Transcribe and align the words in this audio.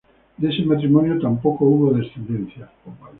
De 0.39 0.49
ese 0.49 0.63
matrimonio, 0.65 1.19
tampoco 1.19 1.65
hubo 1.65 1.93
descendencia. 1.93 2.67